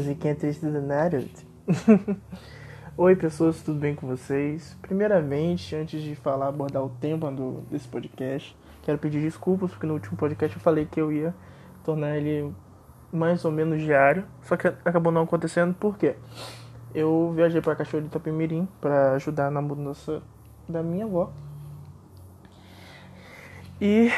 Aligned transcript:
Musiquinha 0.00 0.34
triste 0.34 0.64
do 0.64 0.80
Naruto. 0.80 1.42
Oi, 2.96 3.14
pessoas, 3.16 3.60
tudo 3.60 3.78
bem 3.78 3.94
com 3.94 4.06
vocês? 4.06 4.74
Primeiramente, 4.80 5.76
antes 5.76 6.00
de 6.00 6.14
falar, 6.14 6.48
abordar 6.48 6.82
o 6.82 6.88
tema 6.88 7.30
do, 7.30 7.60
desse 7.70 7.86
podcast, 7.86 8.56
quero 8.82 8.96
pedir 8.96 9.20
desculpas 9.20 9.70
porque 9.72 9.86
no 9.86 9.92
último 9.92 10.16
podcast 10.16 10.56
eu 10.56 10.62
falei 10.62 10.86
que 10.86 10.98
eu 10.98 11.12
ia 11.12 11.34
tornar 11.84 12.16
ele 12.16 12.50
mais 13.12 13.44
ou 13.44 13.52
menos 13.52 13.82
diário, 13.82 14.24
só 14.40 14.56
que 14.56 14.68
acabou 14.68 15.12
não 15.12 15.24
acontecendo, 15.24 15.74
por 15.74 15.98
quê? 15.98 16.16
Eu 16.94 17.34
viajei 17.36 17.60
para 17.60 17.76
Cachoeira 17.76 18.06
de 18.06 18.10
Itapemirim 18.10 18.66
para 18.80 19.12
ajudar 19.16 19.50
na 19.50 19.60
mudança 19.60 20.22
da 20.66 20.82
minha 20.82 21.04
avó. 21.04 21.30
E 23.78 24.10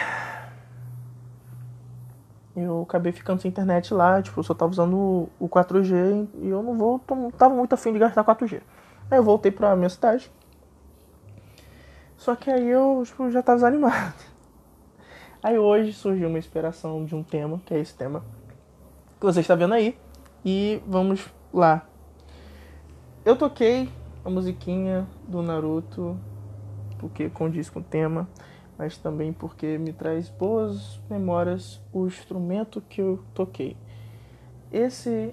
eu 2.54 2.82
acabei 2.82 3.12
ficando 3.12 3.40
sem 3.40 3.50
internet 3.50 3.94
lá, 3.94 4.20
tipo, 4.20 4.38
eu 4.38 4.44
só 4.44 4.52
tava 4.52 4.70
usando 4.70 5.28
o 5.40 5.48
4G 5.48 6.28
e 6.34 6.48
eu 6.48 6.62
não 6.62 6.76
vou, 6.76 7.00
tava 7.36 7.54
muito 7.54 7.72
afim 7.72 7.92
de 7.92 7.98
gastar 7.98 8.24
4G. 8.24 8.60
Aí 9.10 9.18
eu 9.18 9.22
voltei 9.22 9.50
pra 9.50 9.74
minha 9.74 9.88
cidade. 9.88 10.30
Só 12.16 12.36
que 12.36 12.50
aí 12.50 12.68
eu 12.68 13.02
tipo, 13.04 13.30
já 13.30 13.42
tava 13.42 13.56
desanimado. 13.56 14.14
Aí 15.42 15.58
hoje 15.58 15.92
surgiu 15.92 16.28
uma 16.28 16.38
inspiração 16.38 17.04
de 17.04 17.16
um 17.16 17.22
tema, 17.24 17.60
que 17.66 17.74
é 17.74 17.80
esse 17.80 17.92
tema 17.94 18.22
que 19.18 19.26
você 19.26 19.40
está 19.40 19.56
vendo 19.56 19.74
aí. 19.74 19.98
E 20.44 20.80
vamos 20.86 21.28
lá. 21.52 21.84
Eu 23.24 23.34
toquei 23.34 23.88
a 24.24 24.30
musiquinha 24.30 25.04
do 25.26 25.42
Naruto, 25.42 26.16
porque 26.96 27.28
condiz 27.28 27.68
com 27.68 27.80
o 27.80 27.82
tema 27.82 28.28
mas 28.82 28.98
também 28.98 29.32
porque 29.32 29.78
me 29.78 29.92
traz 29.92 30.28
boas 30.28 31.00
memórias 31.08 31.80
o 31.92 32.04
instrumento 32.04 32.80
que 32.80 33.00
eu 33.00 33.22
toquei. 33.32 33.76
Esse 34.72 35.32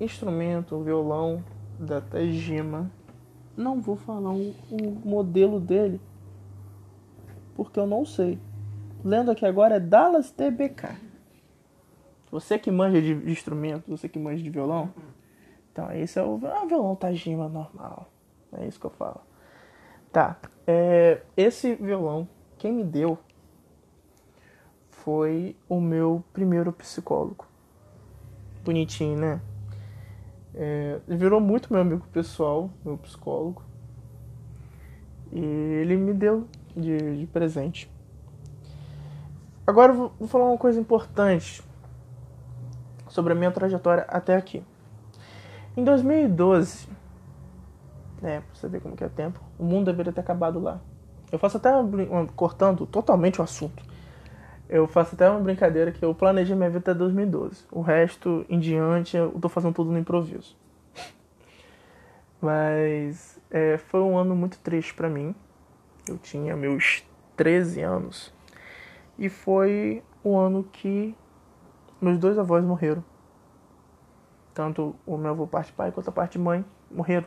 instrumento, 0.00 0.74
o 0.74 0.82
violão 0.82 1.40
da 1.78 2.00
Tajima, 2.00 2.90
não 3.56 3.80
vou 3.80 3.94
falar 3.94 4.32
o, 4.32 4.52
modelo 5.04 5.60
dele, 5.60 6.00
porque 7.54 7.78
eu 7.78 7.86
não 7.86 8.04
sei. 8.04 8.40
Lendo 9.04 9.30
aqui 9.30 9.46
agora 9.46 9.76
é 9.76 9.80
Dallas 9.80 10.32
TBK. 10.32 10.88
Você 12.28 12.58
que 12.58 12.72
manja 12.72 13.00
de, 13.00 13.14
de 13.14 13.30
instrumento, 13.30 13.88
você 13.88 14.08
que 14.08 14.18
manja 14.18 14.42
de 14.42 14.50
violão, 14.50 14.92
então 15.70 15.92
esse 15.92 16.18
é 16.18 16.24
o, 16.24 16.32
o 16.34 16.66
violão 16.66 16.96
Tajima 16.96 17.48
normal. 17.48 18.10
É 18.52 18.66
isso 18.66 18.80
que 18.80 18.86
eu 18.86 18.90
falo. 18.90 19.20
Tá, 20.10 20.40
é, 20.66 21.22
esse 21.36 21.76
violão 21.76 22.26
quem 22.60 22.74
me 22.74 22.84
deu 22.84 23.18
foi 24.90 25.56
o 25.66 25.80
meu 25.80 26.22
primeiro 26.30 26.70
psicólogo. 26.70 27.46
Bonitinho, 28.62 29.18
né? 29.18 29.40
É, 30.54 31.00
ele 31.08 31.16
virou 31.16 31.40
muito 31.40 31.72
meu 31.72 31.80
amigo 31.80 32.06
pessoal, 32.12 32.68
meu 32.84 32.98
psicólogo. 32.98 33.62
E 35.32 35.40
ele 35.40 35.96
me 35.96 36.12
deu 36.12 36.46
de, 36.76 37.20
de 37.20 37.26
presente. 37.28 37.90
Agora 39.66 39.94
vou, 39.94 40.12
vou 40.18 40.28
falar 40.28 40.44
uma 40.44 40.58
coisa 40.58 40.78
importante 40.78 41.62
sobre 43.08 43.32
a 43.32 43.36
minha 43.36 43.50
trajetória 43.50 44.04
até 44.06 44.36
aqui. 44.36 44.62
Em 45.74 45.82
2012, 45.82 46.86
né, 48.20 48.42
pra 48.42 48.54
você 48.54 48.68
ver 48.68 48.82
como 48.82 48.94
que 48.94 49.04
é 49.04 49.08
tempo, 49.08 49.40
o 49.58 49.64
mundo 49.64 49.86
deveria 49.86 50.12
ter 50.12 50.20
acabado 50.20 50.60
lá. 50.60 50.78
Eu 51.32 51.38
faço 51.38 51.56
até 51.56 51.74
uma, 51.74 52.26
cortando 52.28 52.86
totalmente 52.86 53.40
o 53.40 53.44
assunto. 53.44 53.82
Eu 54.68 54.86
faço 54.86 55.14
até 55.14 55.28
uma 55.28 55.40
brincadeira 55.40 55.92
que 55.92 56.04
eu 56.04 56.14
planejei 56.14 56.54
minha 56.54 56.70
vida 56.70 56.90
até 56.90 56.94
2012. 56.94 57.64
O 57.70 57.80
resto 57.80 58.44
em 58.48 58.58
diante 58.58 59.16
eu 59.16 59.30
tô 59.40 59.48
fazendo 59.48 59.74
tudo 59.74 59.90
no 59.90 59.98
improviso. 59.98 60.56
Mas 62.40 63.40
é, 63.50 63.78
foi 63.78 64.00
um 64.00 64.16
ano 64.16 64.34
muito 64.34 64.58
triste 64.58 64.94
para 64.94 65.08
mim. 65.08 65.34
Eu 66.08 66.18
tinha 66.18 66.56
meus 66.56 67.04
13 67.36 67.82
anos. 67.82 68.32
E 69.18 69.28
foi 69.28 70.02
o 70.22 70.36
ano 70.36 70.64
que 70.64 71.16
meus 72.00 72.18
dois 72.18 72.38
avós 72.38 72.64
morreram. 72.64 73.04
Tanto 74.54 74.96
o 75.06 75.16
meu 75.16 75.30
avô 75.30 75.46
parte 75.46 75.72
pai 75.72 75.92
quanto 75.92 76.08
a 76.08 76.12
parte 76.12 76.38
mãe 76.38 76.64
morreram. 76.90 77.26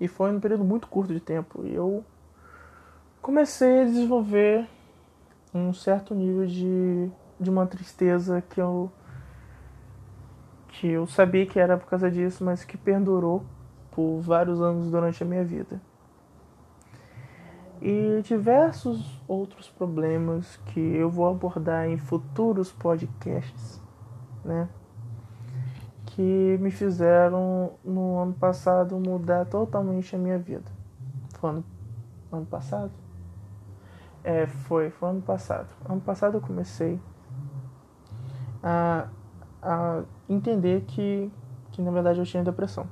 E 0.00 0.06
foi 0.06 0.30
um 0.30 0.38
período 0.38 0.64
muito 0.64 0.86
curto 0.86 1.12
de 1.12 1.20
tempo. 1.20 1.64
E 1.64 1.74
eu 1.74 2.04
comecei 3.22 3.82
a 3.82 3.84
desenvolver 3.84 4.66
um 5.54 5.72
certo 5.72 6.14
nível 6.14 6.46
de, 6.46 7.10
de 7.38 7.50
uma 7.50 7.66
tristeza 7.66 8.42
que 8.42 8.60
eu 8.60 8.90
que 10.68 10.86
eu 10.86 11.06
sabia 11.08 11.44
que 11.44 11.58
era 11.58 11.76
por 11.76 11.88
causa 11.88 12.08
disso, 12.08 12.44
mas 12.44 12.62
que 12.62 12.76
perdurou 12.76 13.44
por 13.90 14.20
vários 14.20 14.60
anos 14.60 14.90
durante 14.90 15.20
a 15.22 15.26
minha 15.26 15.44
vida. 15.44 15.80
E 17.82 18.22
diversos 18.22 19.20
outros 19.26 19.68
problemas 19.68 20.56
que 20.66 20.78
eu 20.78 21.10
vou 21.10 21.28
abordar 21.28 21.88
em 21.88 21.96
futuros 21.96 22.70
podcasts, 22.70 23.80
né? 24.44 24.68
Que 26.06 26.56
me 26.60 26.70
fizeram 26.70 27.72
no 27.84 28.18
ano 28.18 28.34
passado 28.34 28.96
mudar 28.98 29.46
totalmente 29.46 30.14
a 30.14 30.18
minha 30.18 30.38
vida. 30.38 30.70
Foi 31.40 31.50
ano, 31.50 31.64
ano 32.30 32.46
passado? 32.46 32.92
É, 34.28 34.46
foi, 34.46 34.90
foi 34.90 35.08
ano 35.08 35.22
passado. 35.22 35.74
Ano 35.88 36.02
passado 36.02 36.36
eu 36.36 36.40
comecei 36.42 37.00
a, 38.62 39.08
a 39.62 40.02
entender 40.28 40.82
que, 40.82 41.32
que 41.72 41.80
na 41.80 41.90
verdade 41.90 42.18
eu 42.18 42.26
tinha 42.26 42.44
depressão. 42.44 42.86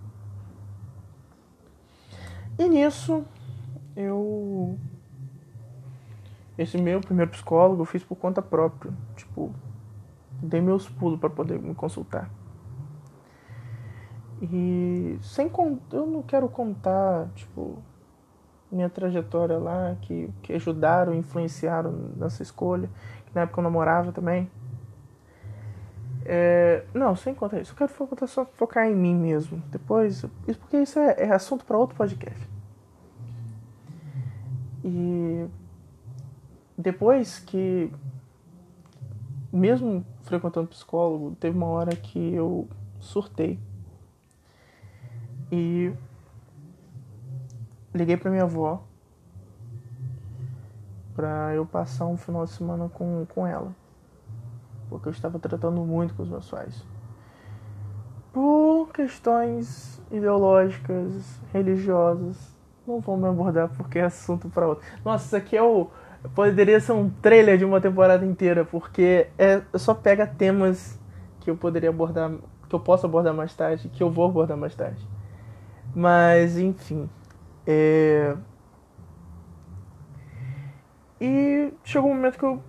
E 2.59 2.67
nisso 2.67 3.23
eu. 3.95 4.79
Esse 6.57 6.79
meu 6.79 7.03
primeiro 7.03 7.31
psicólogo 7.31 7.83
eu 7.83 7.87
fiz 7.87 8.03
por 8.03 8.17
conta 8.17 8.41
própria. 8.41 8.95
Tipo, 9.15 9.53
dei 10.41 10.63
meus 10.63 10.89
pulos 10.89 11.21
para 11.21 11.29
poder 11.29 11.59
me 11.61 11.75
consultar. 11.75 12.31
E 14.41 15.19
sem 15.21 15.51
eu 15.93 16.07
não 16.07 16.23
quero 16.23 16.49
contar, 16.49 17.29
tipo, 17.35 17.83
minha 18.71 18.89
trajetória 18.89 19.59
lá, 19.59 19.97
que, 20.03 20.31
que 20.43 20.53
ajudaram, 20.53 21.15
influenciaram 21.15 21.93
nessa 22.17 22.43
escolha, 22.43 22.89
que 23.27 23.35
na 23.35 23.43
época 23.43 23.61
eu 23.61 23.65
namorava 23.65 24.13
também. 24.13 24.51
É, 26.25 26.85
não, 26.93 27.15
sem 27.15 27.35
contar 27.35 27.61
isso. 27.61 27.73
Eu 27.73 27.77
quero 27.77 27.93
focar, 27.93 28.29
só 28.29 28.45
focar 28.45 28.87
em 28.87 28.95
mim 28.95 29.15
mesmo. 29.15 29.63
Depois, 29.71 30.25
isso 30.49 30.59
porque 30.59 30.79
isso 30.79 30.99
é, 30.99 31.15
é 31.19 31.31
assunto 31.33 31.65
para 31.65 31.79
outro 31.79 31.97
podcast. 31.97 32.49
E 34.85 35.47
depois 36.77 37.39
que, 37.39 37.91
mesmo 39.53 40.05
frequentando 40.23 40.67
psicólogo, 40.69 41.37
teve 41.39 41.57
uma 41.57 41.67
hora 41.67 41.95
que 41.95 42.35
eu 42.35 42.69
surtei. 42.99 43.59
E 45.51 45.93
liguei 47.97 48.17
para 48.17 48.31
minha 48.31 48.45
avó 48.45 48.83
para 51.17 51.55
eu 51.55 51.65
passar 51.65 52.05
um 52.05 52.17
final 52.19 52.45
de 52.45 52.51
semana 52.51 52.91
com, 52.91 53.27
com 53.35 53.47
ela. 53.47 53.75
Porque 54.91 55.09
eu 55.09 55.13
estava 55.13 55.39
tratando 55.39 55.81
muito 55.81 56.15
com 56.15 56.23
os 56.23 56.29
meus 56.29 56.49
pais. 56.49 56.85
Por 58.33 58.91
questões 58.93 60.01
ideológicas, 60.11 61.41
religiosas. 61.55 62.55
Não 62.87 63.01
vou 63.01 63.17
me 63.17 63.27
abordar 63.27 63.71
porque 63.77 63.99
é 63.99 64.05
assunto 64.05 64.49
para 64.51 64.69
outro. 64.69 64.87
Nossa, 65.03 65.25
isso 65.25 65.37
aqui 65.37 65.57
é 65.57 65.63
o. 65.63 65.89
Poderia 66.35 66.79
ser 66.81 66.93
um 66.93 67.09
trailer 67.09 67.57
de 67.57 67.65
uma 67.65 67.81
temporada 67.81 68.25
inteira, 68.25 68.65
porque 68.65 69.29
é, 69.39 69.63
só 69.75 69.95
pega 69.95 70.27
temas 70.27 70.99
que 71.41 71.51
eu 71.51 71.57
poderia 71.57 71.89
abordar, 71.89 72.33
que 72.69 72.75
eu 72.75 72.81
posso 72.81 73.07
abordar 73.07 73.33
mais 73.33 73.55
tarde, 73.55 73.89
que 73.89 74.03
eu 74.03 74.11
vou 74.11 74.27
abordar 74.27 74.57
mais 74.57 74.75
tarde. 74.75 75.05
Mas, 75.95 76.59
enfim, 76.59 77.09
é... 77.67 78.37
E 81.21 81.73
chegou 81.83 82.11
um 82.11 82.15
momento 82.15 82.39
que 82.39 82.45
eu, 82.45 82.63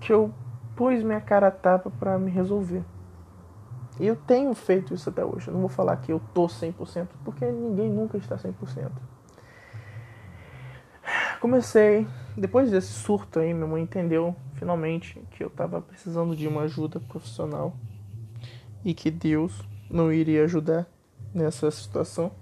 que 0.00 0.12
eu 0.12 0.34
pus 0.76 1.02
minha 1.02 1.20
cara 1.20 1.48
a 1.48 1.50
tapa 1.50 1.90
para 1.90 2.18
me 2.18 2.30
resolver. 2.30 2.82
E 4.00 4.06
eu 4.06 4.14
tenho 4.14 4.54
feito 4.54 4.94
isso 4.94 5.08
até 5.08 5.24
hoje. 5.24 5.48
Eu 5.48 5.54
não 5.54 5.60
vou 5.60 5.68
falar 5.68 5.96
que 5.96 6.12
eu 6.12 6.20
tô 6.32 6.46
100%, 6.46 7.08
porque 7.24 7.44
ninguém 7.46 7.90
nunca 7.90 8.16
está 8.16 8.36
100%. 8.36 8.90
Comecei, 11.40 12.06
depois 12.36 12.70
desse 12.70 12.92
surto 12.92 13.38
aí, 13.38 13.54
minha 13.54 13.66
mãe 13.66 13.82
entendeu 13.82 14.34
finalmente 14.54 15.20
que 15.30 15.42
eu 15.42 15.50
tava 15.50 15.80
precisando 15.80 16.34
de 16.34 16.46
uma 16.46 16.62
ajuda 16.62 16.98
profissional 17.00 17.76
e 18.84 18.92
que 18.92 19.10
Deus 19.10 19.66
não 19.90 20.12
iria 20.12 20.44
ajudar 20.44 20.86
nessa 21.32 21.70
situação. 21.70 22.32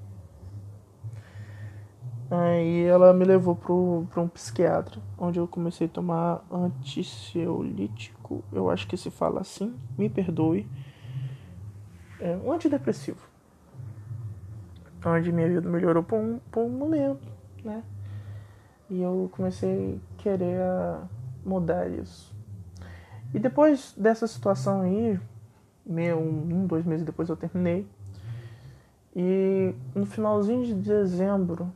Aí 2.28 2.82
ela 2.84 3.12
me 3.12 3.24
levou 3.24 3.54
para 3.54 4.20
um 4.20 4.28
psiquiatra, 4.28 5.00
onde 5.16 5.38
eu 5.38 5.46
comecei 5.46 5.86
a 5.86 5.90
tomar 5.90 6.44
anticeolítico, 6.50 8.42
eu 8.52 8.68
acho 8.68 8.88
que 8.88 8.96
se 8.96 9.10
fala 9.10 9.40
assim, 9.42 9.74
me 9.96 10.08
perdoe. 10.08 10.68
é, 12.20 12.36
um 12.36 12.52
antidepressivo. 12.52 13.20
Onde 15.04 15.30
minha 15.30 15.48
vida 15.48 15.68
melhorou 15.68 16.02
por 16.02 16.18
um, 16.18 16.40
por 16.50 16.64
um 16.64 16.70
momento, 16.70 17.28
né? 17.64 17.82
E 18.90 19.00
eu 19.00 19.28
comecei 19.32 20.00
a 20.18 20.22
querer 20.22 20.60
mudar 21.44 21.88
isso. 21.88 22.34
E 23.32 23.38
depois 23.38 23.94
dessa 23.96 24.26
situação 24.26 24.80
aí, 24.80 25.20
meio, 25.84 26.18
um, 26.18 26.66
dois 26.66 26.84
meses 26.84 27.04
depois 27.04 27.28
eu 27.28 27.36
terminei. 27.36 27.86
E 29.14 29.74
no 29.94 30.06
finalzinho 30.06 30.64
de 30.64 30.74
dezembro, 30.74 31.72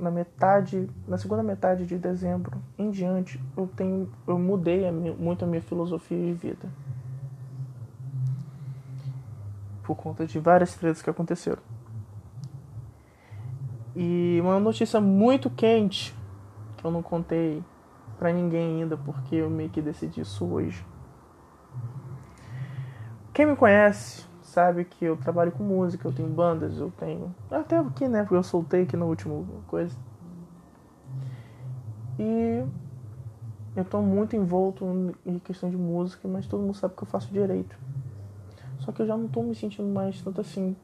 na 0.00 0.10
metade, 0.10 0.88
na 1.06 1.18
segunda 1.18 1.42
metade 1.42 1.84
de 1.84 1.98
dezembro 1.98 2.60
em 2.78 2.90
diante, 2.90 3.38
eu 3.56 3.66
tenho, 3.68 4.10
eu 4.26 4.38
mudei 4.38 4.88
a 4.88 4.90
minha, 4.90 5.12
muito 5.12 5.44
a 5.44 5.48
minha 5.48 5.60
filosofia 5.60 6.18
de 6.18 6.32
vida. 6.32 6.68
Por 9.82 9.94
conta 9.94 10.26
de 10.26 10.38
várias 10.38 10.74
tretas 10.74 11.02
que 11.02 11.10
aconteceram. 11.10 11.62
E 13.94 14.38
uma 14.40 14.58
notícia 14.58 15.00
muito 15.00 15.50
quente 15.50 16.14
que 16.78 16.84
eu 16.84 16.90
não 16.90 17.02
contei 17.02 17.62
para 18.18 18.32
ninguém 18.32 18.82
ainda, 18.82 18.96
porque 18.96 19.36
eu 19.36 19.50
meio 19.50 19.68
que 19.68 19.82
decidi 19.82 20.22
isso 20.22 20.46
hoje. 20.46 20.84
Quem 23.34 23.46
me 23.46 23.56
conhece 23.56 24.29
sabe 24.50 24.84
que 24.84 25.04
eu 25.04 25.16
trabalho 25.16 25.52
com 25.52 25.62
música, 25.62 26.06
eu 26.06 26.12
tenho 26.12 26.28
bandas, 26.28 26.76
eu 26.76 26.92
tenho. 26.98 27.34
Até 27.50 27.78
aqui, 27.78 28.08
né? 28.08 28.22
Porque 28.22 28.34
eu 28.34 28.42
soltei 28.42 28.82
aqui 28.82 28.96
no 28.96 29.06
último 29.06 29.46
coisa. 29.68 29.96
E 32.18 32.64
eu 33.76 33.84
tô 33.84 34.02
muito 34.02 34.34
envolto 34.34 34.84
em 35.24 35.38
questão 35.38 35.70
de 35.70 35.76
música, 35.76 36.26
mas 36.26 36.46
todo 36.46 36.60
mundo 36.60 36.74
sabe 36.74 36.94
que 36.96 37.02
eu 37.02 37.06
faço 37.06 37.32
direito. 37.32 37.76
Só 38.80 38.90
que 38.90 39.02
eu 39.02 39.06
já 39.06 39.16
não 39.16 39.28
tô 39.28 39.42
me 39.42 39.54
sentindo 39.54 39.88
mais 39.88 40.20
tanto 40.20 40.40
assim, 40.40 40.76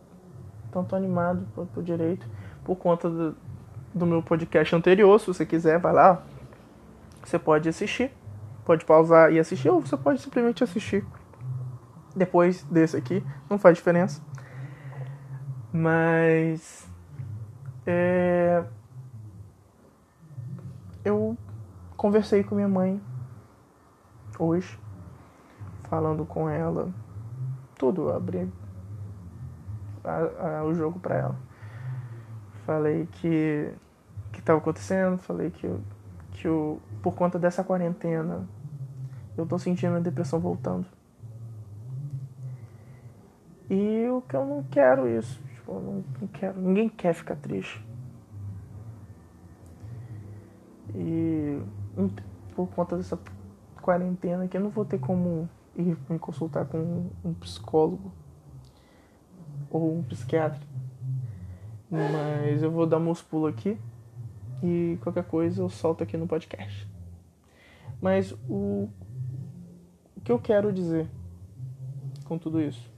tanto 0.71 0.95
animado 0.95 1.45
pro, 1.53 1.67
pro 1.67 1.83
direito, 1.83 2.27
por 2.65 2.77
conta 2.77 3.11
do, 3.11 3.37
do 3.93 4.07
meu 4.07 4.23
podcast 4.23 4.75
anterior. 4.77 5.19
Se 5.19 5.27
você 5.27 5.45
quiser, 5.45 5.81
vai 5.81 5.93
lá. 5.93 6.23
Você 7.25 7.39
pode 7.39 7.69
assistir, 7.69 8.13
pode 8.65 8.85
pausar 8.85 9.33
e 9.33 9.41
assistir, 9.41 9.69
ou 9.69 9.81
você 9.81 9.97
pode 9.97 10.21
simplesmente 10.21 10.63
assistir 10.63 11.05
depois 12.17 12.65
desse 12.65 12.97
aqui, 12.97 13.25
não 13.49 13.59
faz 13.59 13.77
diferença. 13.77 14.23
Mas 15.73 16.89
é, 17.87 18.65
eu 21.05 21.37
conversei 21.97 22.43
com 22.43 22.55
minha 22.55 22.69
mãe 22.69 23.01
hoje, 24.39 24.79
falando 25.85 26.25
com 26.25 26.49
ela 26.49 26.93
tudo, 27.79 28.11
abri 28.11 28.51
a, 30.03 30.59
a, 30.59 30.65
o 30.65 30.75
jogo 30.75 30.99
para 30.99 31.15
ela. 31.17 31.37
Falei 32.65 33.07
que 33.07 33.73
que 34.33 34.41
estava 34.41 34.59
acontecendo, 34.59 35.19
falei 35.19 35.51
que 35.51 35.71
que 36.33 36.47
eu, 36.49 36.81
por 37.03 37.15
conta 37.15 37.39
dessa 37.39 37.65
quarentena 37.65 38.47
eu 39.37 39.47
tô 39.47 39.59
sentindo 39.59 39.97
a 39.97 40.01
depressão 40.01 40.41
voltando. 40.41 40.87
E 43.69 44.07
o 44.09 44.23
que 44.23 44.37
eu 44.37 44.45
não 44.45 44.63
quero 44.65 45.09
isso. 45.09 45.43
Tipo, 45.55 45.73
eu 45.73 45.81
não, 45.81 46.05
não 46.21 46.29
quero. 46.29 46.61
Ninguém 46.61 46.89
quer 46.89 47.13
ficar 47.13 47.37
triste. 47.37 47.85
E 50.95 51.61
por 52.55 52.69
conta 52.69 52.97
dessa 52.97 53.19
quarentena 53.83 54.45
aqui 54.45 54.57
eu 54.57 54.61
não 54.61 54.71
vou 54.71 54.85
ter 54.85 54.99
como 54.99 55.49
ir 55.75 55.97
me 56.09 56.19
consultar 56.19 56.65
com 56.67 57.11
um 57.25 57.35
psicólogo 57.35 58.13
ou 59.71 59.99
um 59.99 60.03
psiquiatra. 60.03 60.61
Mas 61.91 62.63
eu 62.63 62.71
vou 62.71 62.87
dar 62.87 62.99
meus 62.99 63.21
pulos 63.21 63.53
aqui 63.53 63.79
e 64.63 64.99
qualquer 65.03 65.25
coisa 65.25 65.61
eu 65.61 65.69
solto 65.69 66.03
aqui 66.03 66.17
no 66.17 66.27
podcast. 66.27 66.89
Mas 68.01 68.33
o, 68.49 68.89
o 70.17 70.21
que 70.23 70.33
eu 70.33 70.39
quero 70.39 70.73
dizer 70.73 71.09
com 72.25 72.39
tudo 72.39 72.61
isso 72.61 72.95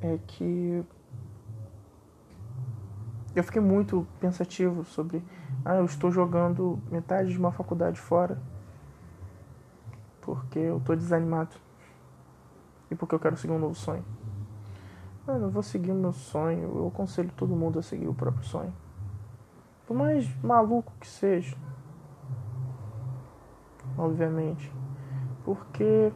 é 0.00 0.18
que 0.26 0.84
eu 3.34 3.42
fiquei 3.44 3.60
muito 3.60 4.06
pensativo 4.20 4.84
sobre 4.84 5.22
ah, 5.64 5.76
eu 5.76 5.84
estou 5.84 6.10
jogando 6.10 6.80
metade 6.90 7.30
de 7.30 7.38
uma 7.38 7.52
faculdade 7.52 8.00
fora 8.00 8.40
porque 10.20 10.58
eu 10.58 10.78
estou 10.78 10.94
desanimado 10.94 11.56
e 12.90 12.94
porque 12.94 13.14
eu 13.14 13.18
quero 13.18 13.36
seguir 13.36 13.52
um 13.52 13.58
novo 13.58 13.74
sonho. 13.74 14.04
Mano, 15.26 15.46
eu 15.46 15.50
vou 15.50 15.62
seguir 15.62 15.90
o 15.90 15.94
meu 15.94 16.12
sonho, 16.12 16.64
eu 16.76 16.88
aconselho 16.88 17.30
todo 17.36 17.54
mundo 17.54 17.78
a 17.78 17.82
seguir 17.82 18.08
o 18.08 18.14
próprio 18.14 18.44
sonho. 18.44 18.72
Por 19.86 19.96
mais 19.96 20.26
maluco 20.42 20.92
que 21.00 21.06
seja. 21.06 21.56
Obviamente. 23.96 24.72
Porque 25.44 26.12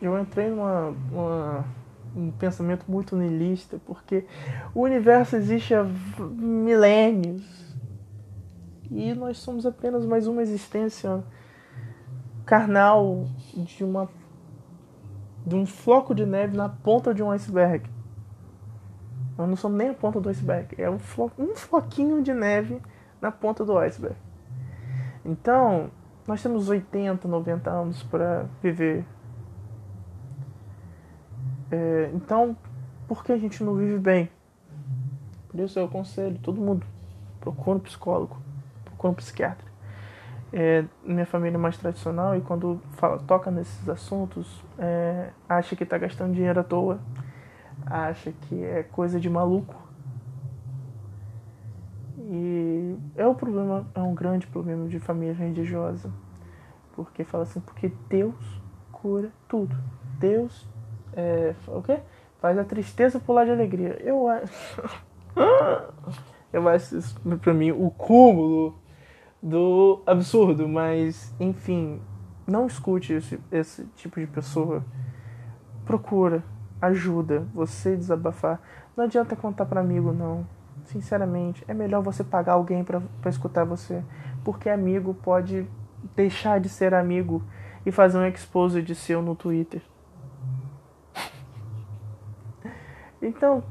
eu 0.00 0.18
entrei 0.18 0.48
numa, 0.50 0.90
numa 1.10 1.64
um 2.14 2.30
pensamento 2.30 2.84
muito 2.88 3.16
niilista, 3.16 3.80
porque 3.86 4.26
o 4.74 4.82
universo 4.82 5.36
existe 5.36 5.74
há 5.74 5.84
milênios 5.84 7.42
e 8.90 9.14
nós 9.14 9.38
somos 9.38 9.64
apenas 9.64 10.04
mais 10.04 10.26
uma 10.26 10.42
existência 10.42 11.24
carnal 12.44 13.26
de 13.54 13.84
uma 13.84 14.08
de 15.44 15.56
um 15.56 15.66
floco 15.66 16.14
de 16.14 16.24
neve 16.24 16.56
na 16.56 16.68
ponta 16.68 17.12
de 17.12 17.22
um 17.22 17.30
iceberg. 17.30 17.90
Nós 19.36 19.48
não 19.48 19.56
somos 19.56 19.76
nem 19.76 19.88
a 19.88 19.94
ponta 19.94 20.20
do 20.20 20.28
iceberg, 20.28 20.74
é 20.78 20.88
um, 20.88 20.98
flo 20.98 21.32
um 21.36 21.56
floquinho 21.56 22.22
de 22.22 22.32
neve 22.32 22.80
na 23.20 23.32
ponta 23.32 23.64
do 23.64 23.76
iceberg. 23.78 24.16
Então, 25.24 25.90
nós 26.26 26.42
temos 26.42 26.68
80, 26.68 27.26
90 27.26 27.70
anos 27.70 28.02
para 28.04 28.46
viver 28.62 29.04
é, 31.72 32.10
então, 32.12 32.54
por 33.08 33.24
que 33.24 33.32
a 33.32 33.38
gente 33.38 33.64
não 33.64 33.74
vive 33.74 33.98
bem? 33.98 34.28
Por 35.48 35.58
isso 35.58 35.78
eu 35.78 35.86
aconselho 35.86 36.38
todo 36.38 36.60
mundo, 36.60 36.86
procura 37.40 37.78
um 37.78 37.80
psicólogo, 37.80 38.36
procura 38.84 39.12
um 39.12 39.14
psiquiatra. 39.14 39.66
É, 40.52 40.84
minha 41.02 41.24
família 41.24 41.56
é 41.56 41.58
mais 41.58 41.78
tradicional 41.78 42.36
e 42.36 42.42
quando 42.42 42.78
fala, 42.92 43.18
toca 43.20 43.50
nesses 43.50 43.88
assuntos, 43.88 44.62
é, 44.78 45.30
acha 45.48 45.74
que 45.74 45.82
está 45.82 45.96
gastando 45.96 46.34
dinheiro 46.34 46.60
à 46.60 46.62
toa, 46.62 47.00
acha 47.86 48.32
que 48.32 48.62
é 48.62 48.82
coisa 48.82 49.18
de 49.18 49.30
maluco. 49.30 49.74
E 52.18 52.98
é 53.16 53.26
um 53.26 53.34
problema, 53.34 53.86
é 53.94 54.00
um 54.00 54.14
grande 54.14 54.46
problema 54.46 54.86
de 54.88 54.98
família 54.98 55.34
religiosa. 55.34 56.10
Porque 56.94 57.24
fala 57.24 57.44
assim, 57.44 57.60
porque 57.60 57.90
Deus 58.10 58.60
cura 58.90 59.30
tudo. 59.48 59.74
Deus 60.18 60.70
é, 61.14 61.54
o 61.66 61.82
quê? 61.82 61.98
Faz 62.40 62.58
a 62.58 62.64
tristeza 62.64 63.20
pular 63.20 63.44
de 63.44 63.50
alegria. 63.50 63.98
Eu 64.00 64.28
acho. 64.28 64.82
eu 66.52 66.68
acho 66.68 66.96
isso, 66.96 67.20
pra 67.40 67.54
mim, 67.54 67.70
o 67.70 67.90
cúmulo 67.90 68.78
do 69.42 70.02
absurdo, 70.06 70.68
mas, 70.68 71.34
enfim, 71.40 72.00
não 72.46 72.66
escute 72.66 73.12
esse, 73.12 73.40
esse 73.50 73.84
tipo 73.96 74.20
de 74.20 74.26
pessoa. 74.26 74.84
Procura 75.84 76.42
ajuda, 76.80 77.46
você 77.54 77.96
desabafar. 77.96 78.60
Não 78.96 79.04
adianta 79.04 79.36
contar 79.36 79.66
para 79.66 79.80
amigo, 79.80 80.12
não. 80.12 80.46
Sinceramente, 80.84 81.64
é 81.68 81.74
melhor 81.74 82.02
você 82.02 82.24
pagar 82.24 82.54
alguém 82.54 82.82
para 82.82 83.00
escutar 83.26 83.64
você, 83.64 84.02
porque 84.44 84.68
amigo 84.68 85.14
pode 85.14 85.66
deixar 86.16 86.58
de 86.58 86.68
ser 86.68 86.92
amigo 86.92 87.42
e 87.86 87.92
fazer 87.92 88.18
um 88.18 88.26
expose 88.26 88.82
de 88.82 88.94
seu 88.94 89.22
no 89.22 89.36
Twitter. 89.36 89.80
Então, 93.22 93.62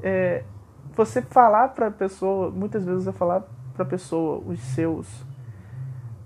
é, 0.00 0.44
você 0.94 1.20
falar 1.20 1.68
para 1.70 1.88
a 1.88 1.90
pessoa, 1.90 2.50
muitas 2.50 2.84
vezes 2.84 3.04
você 3.04 3.12
falar 3.12 3.42
para 3.74 3.82
a 3.82 3.86
pessoa 3.86 4.40
os 4.46 4.60
seus, 4.60 5.26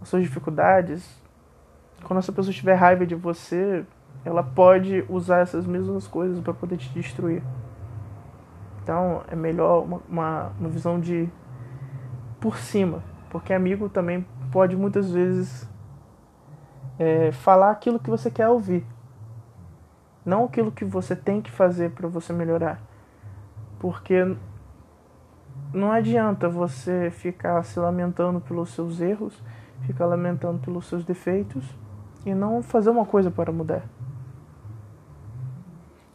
as 0.03 0.09
suas 0.09 0.23
dificuldades, 0.23 1.23
quando 2.05 2.19
essa 2.19 2.33
pessoa 2.33 2.53
tiver 2.53 2.75
raiva 2.75 3.07
de 3.07 3.15
você, 3.15 3.87
ela 4.27 4.43
pode 4.43 5.05
usar 5.09 5.39
essas 5.39 5.67
mesmas 5.67 6.07
coisas 6.07 6.39
para 6.41 6.53
poder 6.53 6.77
te 6.77 6.91
destruir. 6.91 7.43
Então, 8.83 9.23
é 9.29 9.35
melhor 9.35 9.83
uma, 9.83 10.03
uma, 10.07 10.53
uma 10.61 10.69
visão 10.69 11.01
de 11.01 11.27
por 12.39 12.59
cima, 12.59 13.03
porque 13.31 13.55
amigo 13.55 13.89
também 13.89 14.27
pode 14.53 14.77
muitas 14.77 15.11
vezes 15.11 15.67
é, 16.99 17.33
falar 17.33 17.71
aquilo 17.71 17.99
que 17.99 18.11
você 18.11 18.31
quer 18.31 18.51
ouvir 18.51 18.87
não 20.25 20.45
aquilo 20.45 20.73
que 20.73 20.85
você 20.85 21.15
tem 21.15 21.41
que 21.41 21.51
fazer 21.51 21.91
para 21.91 22.09
você 22.09 22.33
melhorar. 22.33 22.81
Porque 23.79 24.37
não 25.73 25.93
adianta 25.93 26.49
você 26.49 27.11
ficar 27.11 27.63
se 27.65 27.79
lamentando 27.79 28.41
pelos 28.41 28.71
seus 28.71 29.01
erros, 29.01 29.43
ficar 29.83 30.07
lamentando 30.07 30.59
pelos 30.61 30.87
seus 30.87 31.05
defeitos 31.05 31.65
e 32.25 32.35
não 32.35 32.63
fazer 32.63 32.91
uma 32.91 33.05
coisa 33.05 33.31
para 33.31 33.53
mudar. 33.53 33.83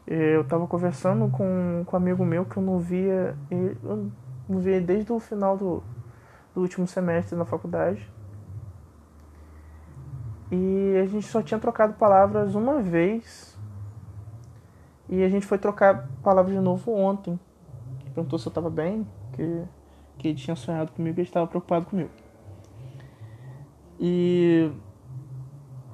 Eu 0.07 0.43
tava 0.43 0.65
conversando 0.65 1.29
com, 1.29 1.83
com 1.85 1.95
um 1.95 1.99
amigo 1.99 2.25
meu 2.25 2.43
que 2.43 2.57
eu 2.57 2.63
não 2.63 2.79
via. 2.79 3.35
Eu 3.51 4.09
não 4.49 4.59
via 4.59 4.81
desde 4.81 5.11
o 5.11 5.19
final 5.19 5.55
do, 5.55 5.83
do 6.55 6.61
último 6.61 6.87
semestre 6.87 7.37
na 7.37 7.45
faculdade. 7.45 8.09
E 10.51 10.97
a 10.99 11.05
gente 11.05 11.27
só 11.27 11.43
tinha 11.43 11.59
trocado 11.59 11.93
palavras 11.93 12.55
uma 12.55 12.81
vez. 12.81 13.55
E 15.09 15.23
a 15.23 15.29
gente 15.29 15.45
foi 15.45 15.57
trocar 15.57 16.07
palavras 16.23 16.53
de 16.53 16.61
novo 16.61 16.93
ontem. 16.93 17.39
Perguntou 18.13 18.37
se 18.37 18.47
eu 18.47 18.51
tava 18.51 18.69
bem, 18.69 19.07
que, 19.33 19.63
que 20.17 20.27
ele 20.27 20.37
tinha 20.37 20.55
sonhado 20.55 20.91
comigo 20.91 21.19
e 21.19 21.23
estava 21.23 21.47
preocupado 21.47 21.87
comigo. 21.87 22.11
E 23.99 24.71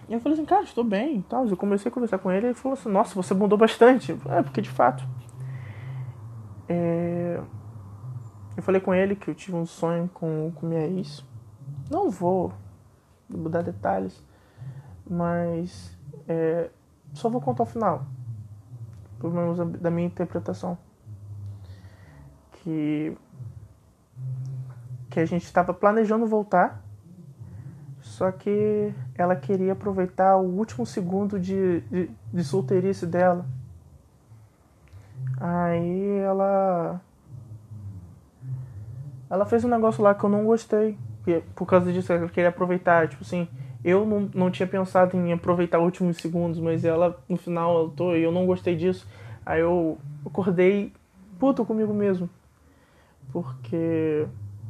eu 0.10 0.19
falei 0.19 0.38
assim, 0.38 0.45
cara, 0.45 0.63
estou 0.63 0.84
bem 0.84 1.19
e 1.19 1.22
tal. 1.24 1.48
Eu 1.48 1.57
comecei 1.57 1.89
a 1.89 1.93
conversar 1.93 2.19
com 2.19 2.31
ele 2.31 2.48
e 2.48 2.50
ele 2.50 2.55
falou 2.55 2.77
assim, 2.77 2.89
nossa, 2.89 3.15
você 3.15 3.34
mudou 3.34 3.57
bastante. 3.57 4.12
É, 4.29 4.41
porque 4.43 4.62
de 4.62 4.69
fato. 4.69 5.03
É... 6.67 7.41
Eu 8.57 8.63
falei 8.63 8.79
com 8.79 8.93
ele 8.93 9.15
que 9.15 9.29
eu 9.29 9.36
tive 9.36 9.55
um 9.55 9.65
sonho 9.65 10.10
com, 10.13 10.51
com 10.55 10.65
minha 10.65 10.86
ex. 10.86 11.24
Não 11.89 12.10
vou 12.10 12.53
mudar 13.29 13.62
detalhes, 13.62 14.24
mas 15.10 15.98
é, 16.27 16.69
só 17.13 17.29
vou 17.29 17.41
contar 17.41 17.63
o 17.63 17.65
final. 17.65 18.05
Pelo 19.32 19.55
menos 19.55 19.79
da 19.79 19.89
minha 19.89 20.08
interpretação. 20.08 20.77
Que, 22.51 23.15
que 25.10 25.20
a 25.20 25.25
gente 25.25 25.44
estava 25.44 25.74
planejando 25.74 26.25
voltar 26.25 26.86
só 28.05 28.32
que 28.32 28.94
ela 29.15 29.36
queria 29.36 29.74
aproveitar 29.74 30.38
o 30.38 30.46
último 30.46 30.86
segundo 30.86 31.39
de, 31.39 31.82
de, 31.82 32.10
de 32.32 32.44
solteirice 32.44 33.05
dela. 33.05 33.46
Aí 35.38 36.20
ela. 36.20 37.01
Ela 39.29 39.46
fez 39.46 39.65
um 39.65 39.67
negócio 39.67 40.03
lá 40.03 40.13
que 40.13 40.24
eu 40.24 40.29
não 40.29 40.46
gostei. 40.46 40.98
Por 41.55 41.65
causa 41.65 41.91
disso, 41.91 42.13
ela 42.13 42.29
queria 42.29 42.50
aproveitar. 42.50 43.10
Tipo 43.10 43.24
assim, 43.24 43.50
eu 43.86 44.04
não, 44.04 44.27
não 44.34 44.50
tinha 44.50 44.65
pensado 44.65 45.15
em 45.15 45.32
aproveitar 45.32 45.77
os 45.77 45.86
últimos 45.86 46.18
segundos, 46.18 46.60
mas 46.60 46.84
ela, 46.84 47.24
no 47.30 47.38
final, 47.38 47.84
eu, 47.84 47.89
tô, 47.89 48.15
eu 48.15 48.32
não 48.32 48.48
gostei 48.48 48.75
disso. 48.75 49.08
Aí 49.46 49.62
eu 49.62 50.00
acordei 50.25 50.92
puto 51.38 51.63
comigo 51.63 51.94
mesmo. 51.94 52.27
Porque. 53.32 54.27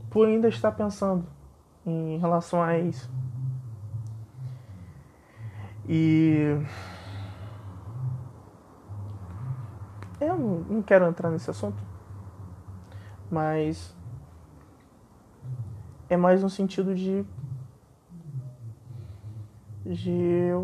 Por 0.09 0.27
ainda 0.27 0.49
estar 0.49 0.71
pensando 0.73 1.25
em 1.85 2.17
relação 2.17 2.61
a 2.61 2.77
isso. 2.77 3.09
E 5.87 6.57
eu 10.19 10.37
não 10.69 10.81
quero 10.81 11.05
entrar 11.05 11.29
nesse 11.29 11.49
assunto, 11.49 11.77
mas 13.29 13.95
é 16.09 16.17
mais 16.17 16.41
no 16.41 16.49
sentido 16.49 16.95
de 16.95 17.25
de 19.85 20.11
eu 20.11 20.63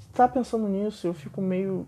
estar 0.00 0.26
tá 0.26 0.28
pensando 0.28 0.66
nisso, 0.68 1.06
eu 1.06 1.14
fico 1.14 1.40
meio 1.42 1.86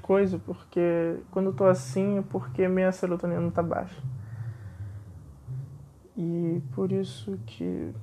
coisa, 0.00 0.38
porque 0.38 1.18
quando 1.30 1.46
eu 1.46 1.52
tô 1.52 1.64
assim 1.64 2.18
é 2.18 2.22
porque 2.22 2.66
minha 2.66 2.90
serotonina 2.90 3.50
tá 3.50 3.62
baixa. 3.62 4.02
E 6.16 6.60
por 6.74 6.92
isso 6.92 7.38
que 7.46 7.94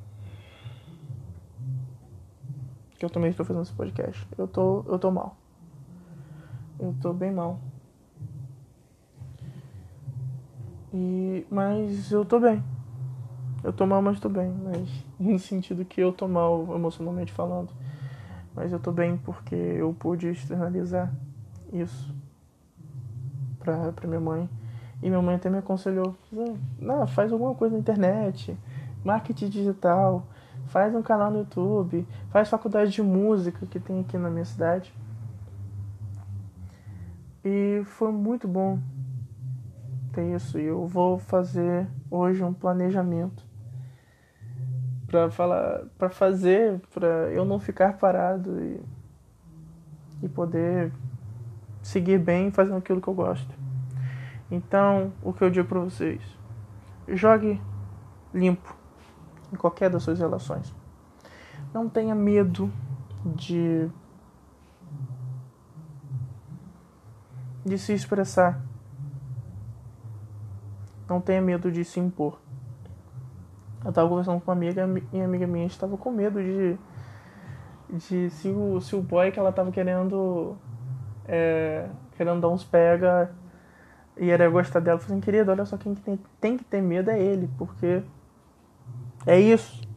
que 2.98 3.06
eu 3.06 3.10
também 3.10 3.30
estou 3.32 3.46
fazendo 3.46 3.64
esse 3.64 3.72
podcast. 3.72 4.28
Eu 4.38 4.46
tô, 4.46 4.84
eu 4.86 5.00
tô 5.00 5.10
mal. 5.10 5.38
Eu 6.78 6.94
tô 7.02 7.14
bem 7.14 7.32
mal. 7.32 7.60
E, 10.94 11.46
mas 11.50 12.12
eu 12.12 12.26
tô 12.26 12.40
bem. 12.42 12.62
Eu 13.64 13.74
tô 13.74 13.86
mal, 13.86 14.02
mas 14.02 14.20
tô 14.20 14.30
bem. 14.30 14.52
Mas 14.64 14.90
no 15.20 15.40
sentido 15.40 15.86
que 15.86 16.02
eu 16.02 16.12
tô 16.12 16.28
mal 16.28 16.76
emocionalmente 16.76 17.32
falando. 17.32 17.70
Mas 18.56 18.72
eu 18.72 18.80
tô 18.80 18.92
bem 18.92 19.18
porque 19.18 19.56
eu 19.56 19.94
pude 19.98 20.28
externalizar 20.28 21.12
isso 21.72 22.14
pra, 23.60 23.92
pra 23.92 24.08
minha 24.08 24.20
mãe. 24.20 24.50
E 25.02 25.10
minha 25.10 25.22
mãe 25.22 25.36
até 25.36 25.50
me 25.50 25.58
aconselhou: 25.58 26.16
não, 26.80 27.08
faz 27.08 27.32
alguma 27.32 27.56
coisa 27.56 27.74
na 27.74 27.80
internet, 27.80 28.58
marketing 29.04 29.50
digital 29.50 30.26
faz 30.70 30.94
um 30.96 31.02
canal 31.02 31.32
no 31.32 31.40
YouTube, 31.40 32.08
faz 32.30 32.48
faculdade 32.48 32.92
de 32.92 33.02
música 33.02 33.66
que 33.66 33.80
tem 33.80 34.02
aqui 34.02 34.18
na 34.18 34.30
minha 34.30 34.46
cidade. 34.46 34.94
E 37.44 37.82
foi 37.86 38.12
muito 38.12 38.48
bom 38.48 38.80
ter 40.14 40.36
isso. 40.36 40.60
E 40.60 40.66
eu 40.66 40.86
vou 40.86 41.18
fazer 41.18 41.88
hoje 42.10 42.44
um 42.44 42.54
planejamento 42.54 43.44
para 45.10 45.30
falar, 45.32 45.82
para 45.98 46.10
fazer, 46.10 46.80
para 46.94 47.30
eu 47.32 47.44
não 47.44 47.60
ficar 47.60 47.98
parado 47.98 48.64
e, 48.64 48.80
e 50.24 50.30
poder 50.30 50.92
seguir 51.82 52.20
bem 52.20 52.52
fazendo 52.52 52.78
aquilo 52.78 53.02
que 53.02 53.08
eu 53.08 53.14
gosto. 53.14 53.54
Então, 54.52 55.12
o 55.22 55.34
que 55.34 55.44
eu 55.44 55.50
digo 55.50 55.68
para 55.68 55.80
vocês: 55.80 56.22
jogue 57.08 57.62
limpo 58.34 58.76
em 59.52 59.56
qualquer 59.56 59.90
das 59.90 60.04
suas 60.04 60.20
relações. 60.20 60.74
Não 61.74 61.90
tenha 61.90 62.16
medo 62.16 62.72
de 63.26 63.90
de 67.66 67.78
se 67.78 67.94
expressar. 67.94 68.62
Não 71.08 71.20
tenha 71.20 71.42
medo 71.42 71.72
de 71.72 71.84
se 71.84 72.00
impor. 72.00 72.40
Eu 73.84 73.90
estava 73.90 74.10
conversando 74.10 74.42
com 74.42 74.52
uma 74.52 74.58
amiga 74.58 74.88
e 75.14 75.22
a 75.22 75.26
amiga 75.26 75.48
minha 75.48 75.66
estava 75.66 75.98
com 75.98 76.12
medo 76.12 76.42
de, 76.42 76.78
de 77.90 78.30
se, 78.30 78.50
o, 78.50 78.82
se 78.82 78.96
o 78.96 79.02
boy 79.02 79.32
que 79.32 79.40
ela 79.40 79.52
estava 79.52 79.72
querendo 79.72 80.58
é, 81.26 81.88
querendo 82.18 82.42
dar 82.42 82.50
uns 82.50 82.64
pega 82.64 83.32
e 84.18 84.30
era 84.30 84.50
gostar 84.50 84.82
dela. 84.82 84.98
Eu 84.98 85.02
falei 85.02 85.18
assim, 85.18 85.22
querida, 85.22 85.52
olha 85.52 85.66
só, 85.66 85.78
quem 85.78 85.96
tem, 85.96 86.20
tem 86.42 86.58
que 86.58 86.64
ter 86.66 86.82
medo 86.82 87.10
é 87.10 87.20
ele, 87.20 87.50
porque 87.58 88.04
é 89.26 89.40
isso. 89.40 89.88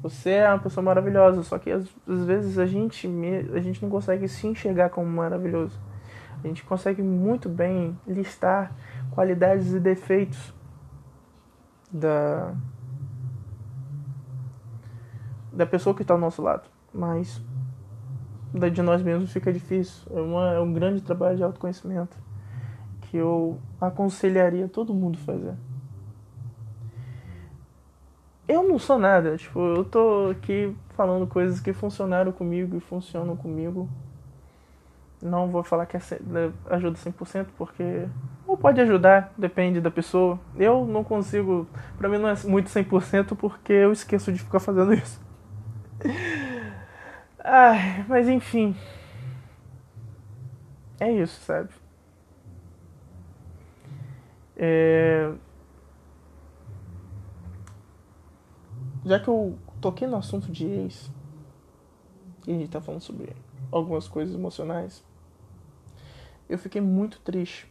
Você 0.00 0.30
é 0.30 0.48
uma 0.48 0.60
pessoa 0.60 0.84
maravilhosa, 0.84 1.42
só 1.42 1.58
que 1.58 1.72
às, 1.72 1.84
às 2.06 2.24
vezes 2.24 2.56
a 2.58 2.66
gente, 2.66 3.08
a 3.52 3.60
gente 3.60 3.82
não 3.82 3.90
consegue 3.90 4.28
se 4.28 4.46
enxergar 4.46 4.90
como 4.90 5.08
maravilhoso. 5.08 5.80
A 6.44 6.46
gente 6.46 6.62
consegue 6.62 7.02
muito 7.02 7.48
bem 7.48 7.98
listar 8.06 8.72
qualidades 9.10 9.72
e 9.72 9.80
defeitos 9.80 10.54
da, 11.90 12.54
da 15.58 15.66
pessoa 15.66 15.94
que 15.94 16.02
está 16.02 16.14
ao 16.14 16.20
nosso 16.20 16.40
lado, 16.40 16.68
mas 16.94 17.40
de 18.72 18.80
nós 18.80 19.02
mesmos 19.02 19.30
fica 19.30 19.52
difícil. 19.52 20.10
É, 20.10 20.20
uma, 20.20 20.52
é 20.54 20.60
um 20.60 20.72
grande 20.72 21.02
trabalho 21.02 21.36
de 21.36 21.42
autoconhecimento 21.42 22.16
que 23.02 23.16
eu 23.16 23.58
aconselharia 23.80 24.68
todo 24.68 24.94
mundo 24.94 25.18
fazer 25.18 25.54
eu 28.48 28.66
não 28.66 28.78
sou 28.78 28.98
nada. 28.98 29.36
Tipo, 29.36 29.60
eu 29.60 29.84
tô 29.84 30.30
aqui 30.30 30.74
falando 30.96 31.26
coisas 31.26 31.60
que 31.60 31.72
funcionaram 31.72 32.32
comigo 32.32 32.76
e 32.76 32.80
funcionam 32.80 33.36
comigo. 33.36 33.88
Não 35.20 35.48
vou 35.48 35.62
falar 35.62 35.84
que 35.84 35.96
é 35.96 36.00
ajuda 36.70 36.96
100%, 36.96 37.48
porque. 37.58 38.06
Ou 38.46 38.56
pode 38.56 38.80
ajudar, 38.80 39.32
depende 39.36 39.80
da 39.80 39.90
pessoa. 39.90 40.38
Eu 40.56 40.86
não 40.86 41.04
consigo. 41.04 41.66
Pra 41.98 42.08
mim 42.08 42.18
não 42.18 42.28
é 42.28 42.34
muito 42.44 42.70
100% 42.70 43.36
porque 43.36 43.72
eu 43.72 43.92
esqueço 43.92 44.32
de 44.32 44.38
ficar 44.38 44.60
fazendo 44.60 44.94
isso. 44.94 45.20
Ai, 47.44 48.04
mas 48.08 48.28
enfim. 48.28 48.76
É 51.00 51.10
isso, 51.12 51.40
sabe? 51.42 51.70
É 54.56 55.32
já 59.08 59.18
que 59.18 59.28
eu 59.28 59.58
toquei 59.80 60.06
no 60.06 60.16
assunto 60.16 60.52
de 60.52 60.66
ex, 60.66 61.10
e 62.46 62.52
a 62.52 62.54
gente 62.58 62.70
tá 62.70 62.80
falando 62.80 63.00
sobre 63.00 63.34
algumas 63.72 64.06
coisas 64.06 64.34
emocionais, 64.34 65.02
eu 66.48 66.58
fiquei 66.58 66.80
muito 66.80 67.18
triste 67.20 67.70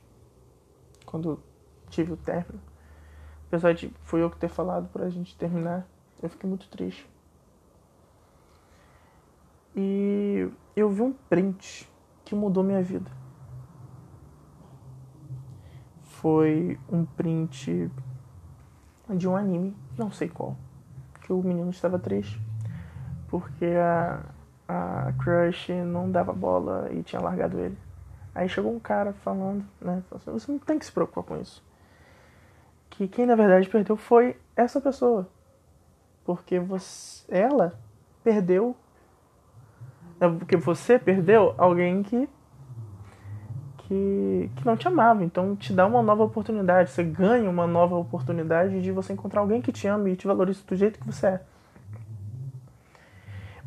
quando 1.05 1.39
tive 1.89 2.13
o 2.13 2.17
término. 2.17 2.59
Apesar 3.47 3.73
de 3.73 3.89
foi 4.01 4.21
eu 4.21 4.29
que 4.29 4.37
ter 4.37 4.49
falado 4.49 4.89
pra 4.89 5.09
gente 5.09 5.35
terminar, 5.35 5.87
eu 6.21 6.29
fiquei 6.29 6.49
muito 6.49 6.67
triste. 6.69 7.07
E 9.77 10.49
eu 10.75 10.89
vi 10.89 11.01
um 11.03 11.13
print 11.13 11.89
que 12.25 12.35
mudou 12.35 12.63
minha 12.63 12.81
vida. 12.81 13.09
Foi 16.03 16.77
um 16.91 17.05
print 17.05 17.89
de 19.09 19.29
um 19.29 19.37
anime, 19.37 19.77
não 19.97 20.11
sei 20.11 20.27
qual 20.27 20.57
que 21.21 21.31
o 21.31 21.41
menino 21.43 21.69
estava 21.69 21.99
triste 21.99 22.41
porque 23.27 23.65
a, 23.65 24.23
a 24.67 25.13
crush 25.21 25.69
não 25.85 26.09
dava 26.09 26.33
bola 26.33 26.89
e 26.91 27.03
tinha 27.03 27.21
largado 27.21 27.59
ele. 27.59 27.77
Aí 28.33 28.47
chegou 28.47 28.73
um 28.73 28.79
cara 28.79 29.13
falando, 29.13 29.65
né? 29.81 30.03
Assim, 30.11 30.31
você 30.31 30.51
não 30.51 30.59
tem 30.59 30.79
que 30.79 30.85
se 30.85 30.91
preocupar 30.91 31.23
com 31.23 31.41
isso. 31.41 31.63
Que 32.89 33.07
quem 33.07 33.25
na 33.25 33.35
verdade 33.35 33.67
perdeu 33.67 33.97
foi 33.97 34.39
essa 34.55 34.79
pessoa. 34.79 35.27
Porque 36.23 36.59
você, 36.59 37.25
ela 37.29 37.77
perdeu. 38.23 38.75
É, 40.19 40.27
porque 40.27 40.57
você 40.57 40.97
perdeu 40.97 41.53
alguém 41.57 42.01
que, 42.03 42.27
que. 43.77 44.51
que 44.55 44.65
não 44.65 44.75
te 44.75 44.87
amava. 44.87 45.23
Então 45.23 45.55
te 45.55 45.73
dá 45.73 45.85
uma 45.85 46.01
nova 46.01 46.23
oportunidade. 46.23 46.89
Você 46.89 47.03
ganha 47.03 47.49
uma 47.49 47.67
nova 47.67 47.95
oportunidade 47.95 48.81
de 48.81 48.91
você 48.91 49.13
encontrar 49.13 49.41
alguém 49.41 49.61
que 49.61 49.71
te 49.71 49.87
ama 49.87 50.09
e 50.09 50.15
te 50.15 50.27
valorize 50.27 50.63
do 50.65 50.75
jeito 50.75 50.99
que 50.99 51.05
você 51.05 51.27
é. 51.27 51.41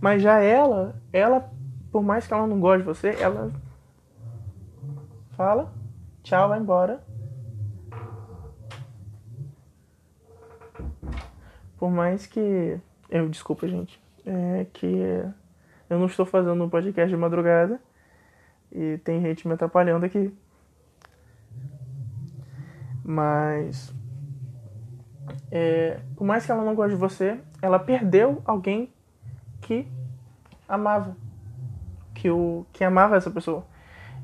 Mas 0.01 0.23
já 0.23 0.39
ela, 0.41 0.97
ela, 1.13 1.51
por 1.93 2.03
mais 2.03 2.27
que 2.27 2.33
ela 2.33 2.47
não 2.47 2.59
goste 2.59 2.79
de 2.79 2.85
você, 2.85 3.17
ela 3.21 3.53
fala, 5.37 5.73
tchau, 6.23 6.49
vai 6.49 6.59
embora. 6.59 7.05
Por 11.79 11.91
mais 11.91 12.27
que. 12.27 12.79
Eu, 13.09 13.29
desculpa, 13.29 13.67
gente. 13.69 14.01
É 14.25 14.67
que 14.73 15.25
eu 15.91 15.99
não 15.99 16.07
estou 16.07 16.25
fazendo 16.25 16.63
um 16.63 16.69
podcast 16.69 17.11
de 17.11 17.17
madrugada 17.17 17.81
e 18.71 18.99
tem 18.99 19.21
gente 19.21 19.47
me 19.47 19.55
atrapalhando 19.55 20.07
aqui. 20.07 20.33
Mas. 23.05 23.93
É, 25.51 25.99
por 26.17 26.25
mais 26.25 26.47
que 26.47 26.53
ela 26.53 26.65
não 26.65 26.77
goste 26.77 26.95
de 26.95 27.01
você, 27.01 27.41
ela 27.61 27.79
perdeu 27.79 28.41
alguém 28.45 28.93
que 29.61 29.87
amava. 30.69 31.17
Que, 32.15 32.31
o, 32.31 32.65
que 32.73 32.85
amava 32.85 33.17
essa 33.17 33.31
pessoa. 33.31 33.65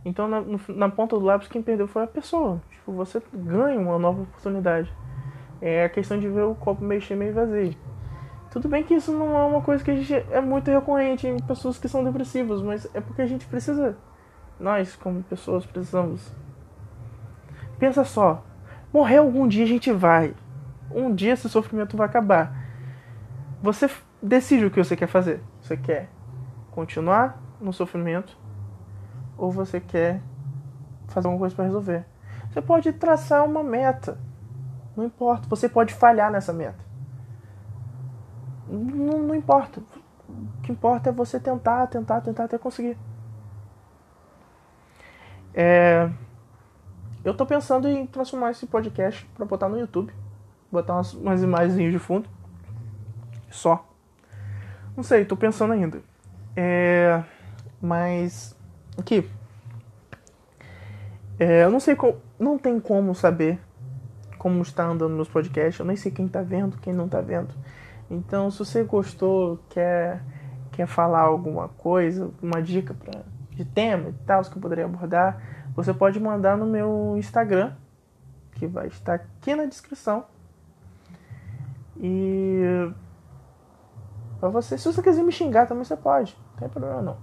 Então, 0.05 0.29
na, 0.29 0.43
na 0.69 0.89
ponta 0.89 1.19
do 1.19 1.25
lápis, 1.25 1.49
quem 1.49 1.63
perdeu 1.63 1.89
foi 1.89 2.05
a 2.05 2.07
pessoa. 2.07 2.63
Tipo, 2.71 2.93
você 2.93 3.21
ganha 3.35 3.81
uma 3.81 3.99
nova 3.99 4.23
oportunidade. 4.23 4.93
É 5.61 5.85
a 5.85 5.89
questão 5.89 6.19
de 6.21 6.29
ver 6.29 6.43
o 6.43 6.55
copo 6.55 6.85
cheio, 7.01 7.19
meio 7.19 7.35
vazio. 7.35 7.75
Tudo 8.57 8.71
bem 8.71 8.83
que 8.83 8.95
isso 8.95 9.13
não 9.13 9.37
é 9.37 9.45
uma 9.45 9.61
coisa 9.61 9.85
que 9.85 9.91
a 9.91 9.95
gente 9.95 10.15
é 10.15 10.41
muito 10.41 10.71
recorrente 10.71 11.29
em 11.29 11.39
pessoas 11.39 11.77
que 11.77 11.87
são 11.87 12.03
depressivas, 12.03 12.63
mas 12.63 12.89
é 12.95 13.03
porque 13.03 13.21
a 13.21 13.27
gente 13.27 13.45
precisa. 13.45 13.99
Nós, 14.59 14.97
como 14.97 15.23
pessoas, 15.23 15.67
precisamos. 15.67 16.33
Pensa 17.79 18.03
só. 18.03 18.43
Morrer 18.91 19.19
algum 19.19 19.47
dia 19.47 19.65
a 19.65 19.69
gente 19.69 19.93
vai. 19.93 20.35
Um 20.91 21.15
dia 21.15 21.35
esse 21.35 21.51
sofrimento 21.51 21.99
vai 21.99 22.07
acabar. 22.07 22.67
Você 23.63 23.91
decide 24.23 24.65
o 24.65 24.71
que 24.71 24.83
você 24.83 24.97
quer 24.97 25.09
fazer. 25.09 25.43
Você 25.61 25.77
quer 25.77 26.09
continuar 26.71 27.39
no 27.61 27.75
sofrimento 27.75 28.39
ou 29.37 29.53
você 29.53 29.81
quer 29.81 30.23
fazer 31.09 31.27
alguma 31.27 31.41
coisa 31.41 31.55
para 31.55 31.67
resolver. 31.67 32.07
Você 32.51 32.63
pode 32.63 32.91
traçar 32.95 33.45
uma 33.45 33.63
meta. 33.63 34.19
Não 34.97 35.05
importa. 35.05 35.47
Você 35.47 35.69
pode 35.69 35.93
falhar 35.93 36.33
nessa 36.33 36.55
meta. 36.55 36.86
Não, 38.69 39.23
não 39.23 39.35
importa. 39.35 39.81
O 40.29 40.63
que 40.63 40.73
importa 40.73 41.11
é 41.11 41.13
você 41.13 41.39
tentar, 41.39 41.87
tentar, 41.87 42.21
tentar 42.21 42.45
até 42.45 42.59
conseguir. 42.59 42.97
É... 45.55 46.11
Eu 47.25 47.35
tô 47.35 47.47
pensando 47.47 47.89
em 47.89 48.07
transformar 48.07 48.51
esse 48.51 48.67
podcast 48.67 49.25
para 49.35 49.45
botar 49.45 49.69
no 49.69 49.79
YouTube. 49.79 50.13
Botar 50.71 50.95
umas, 50.95 51.15
umas 51.15 51.43
imagens 51.43 51.93
de 51.93 51.99
fundo. 51.99 52.29
Só. 53.51 53.89
Não 54.97 55.03
sei, 55.03 55.25
tô 55.25 55.37
pensando 55.37 55.73
ainda. 55.73 56.03
É... 56.57 57.23
Mas 57.81 58.57
Aqui. 58.99 59.29
É, 61.39 61.65
eu 61.65 61.71
não 61.71 61.81
sei 61.81 61.95
como. 61.95 62.17
Não 62.39 62.59
tem 62.59 62.81
como 62.81 63.15
saber 63.15 63.59
como 64.39 64.63
está 64.63 64.87
andando 64.87 65.15
meus 65.15 65.29
podcasts. 65.29 65.79
Eu 65.79 65.87
nem 65.87 65.97
sei 65.97 66.11
quem 66.11 66.27
tá 66.27 66.43
vendo, 66.43 66.79
quem 66.79 66.93
não 66.93 67.09
tá 67.09 67.21
vendo. 67.21 67.55
Então, 68.11 68.51
se 68.51 68.59
você 68.59 68.85
gostou, 68.85 69.59
quer, 69.69 70.23
quer 70.73 70.87
falar 70.87 71.23
alguma 71.23 71.69
coisa, 71.69 72.31
uma 72.41 72.63
dica 72.63 72.95
pra, 72.95 73.23
de 73.51 73.65
tema 73.65 74.11
e 74.11 74.13
tal, 74.25 74.43
que 74.43 74.57
eu 74.57 74.63
poderia 74.63 74.85
abordar, 74.85 75.43
você 75.75 75.93
pode 75.93 76.21
mandar 76.21 76.57
no 76.57 76.67
meu 76.67 77.15
Instagram, 77.17 77.73
que 78.53 78.67
vai 78.67 78.87
estar 78.87 79.15
aqui 79.15 79.55
na 79.55 79.67
descrição. 79.67 80.25
E 81.99 82.91
para 84.39 84.49
você, 84.51 84.79
se 84.79 84.85
você 84.93 85.03
quiser 85.03 85.25
me 85.25 85.33
xingar 85.33 85.67
também 85.67 85.85
você 85.85 85.97
pode, 85.97 86.37
não 86.53 86.59
tem 86.59 86.69
problema 86.69 87.03
não. 87.03 87.17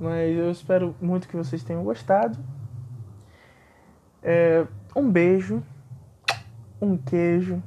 Mas 0.00 0.36
eu 0.36 0.50
espero 0.50 0.96
muito 1.00 1.28
que 1.28 1.36
vocês 1.36 1.62
tenham 1.62 1.84
gostado. 1.84 2.36
É, 4.22 4.66
um 4.96 5.10
beijo, 5.10 5.62
um 6.80 6.96
queijo, 6.96 7.62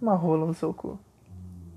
uma 0.00 0.14
rola 0.14 0.46
no 0.46 0.52
seu 0.52 0.74
cu. 0.74 0.98